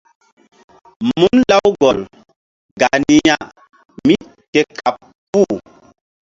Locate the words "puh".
5.31-5.57